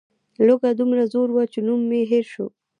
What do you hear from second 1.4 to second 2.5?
چې نوم مې هېر شو.